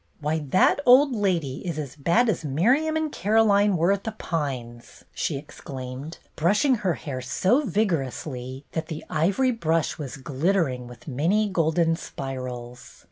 [0.19, 5.05] "Why, that old lady is as bad as Miriam and Caroline were at 'The Pines'!''
[5.13, 11.07] she ex claimed, brushing her hair so vigorously that the ivory brush was glittering with
[11.07, 12.99] many golden spirals.